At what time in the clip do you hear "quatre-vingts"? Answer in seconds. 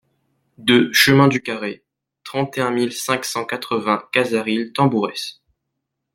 3.45-4.09